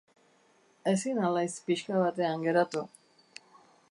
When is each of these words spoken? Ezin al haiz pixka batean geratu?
Ezin 0.91 1.19
al 1.27 1.37
haiz 1.41 1.51
pixka 1.69 2.01
batean 2.05 2.47
geratu? 2.49 2.85